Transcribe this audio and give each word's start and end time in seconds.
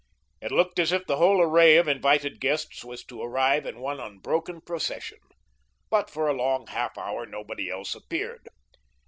It 0.41 0.51
looked 0.51 0.79
as 0.79 0.91
if 0.91 1.05
the 1.05 1.17
whole 1.17 1.39
array 1.39 1.77
of 1.77 1.87
invited 1.87 2.39
guests 2.39 2.83
was 2.83 3.05
to 3.05 3.21
arrive 3.21 3.67
in 3.67 3.79
one 3.79 3.99
unbroken 3.99 4.59
procession, 4.61 5.19
but 5.91 6.09
for 6.09 6.27
a 6.27 6.33
long 6.33 6.65
half 6.65 6.97
hour 6.97 7.27
nobody 7.27 7.69
else 7.69 7.93
appeared. 7.93 8.47